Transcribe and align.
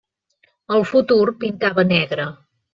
El 0.77 0.87
futur 0.93 1.29
pintava 1.45 1.87
negre. 1.95 2.29